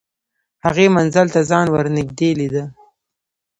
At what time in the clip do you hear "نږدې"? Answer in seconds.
1.97-2.29